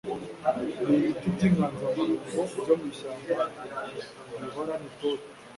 nibiti 0.87 1.25
byinganzamarumbo 1.35 2.41
byo 2.61 2.73
mw 2.79 2.83
ishyamba 2.91 3.41
bihoranitoto 4.39 5.29